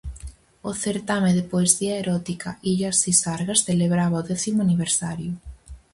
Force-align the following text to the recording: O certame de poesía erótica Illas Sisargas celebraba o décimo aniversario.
O 0.69 0.71
certame 0.83 1.31
de 1.37 1.47
poesía 1.51 1.93
erótica 2.03 2.49
Illas 2.71 2.99
Sisargas 3.03 3.63
celebraba 3.67 4.21
o 4.21 4.27
décimo 4.31 4.59
aniversario. 4.63 5.31